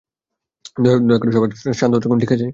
[0.77, 2.47] দয়া করে সবাই একটু শান্ত থাকুন, ঠিক আছে?